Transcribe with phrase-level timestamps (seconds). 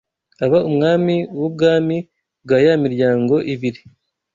[0.45, 1.97] aba umwami w’ubwami
[2.43, 3.81] bwa ya miryango ibiri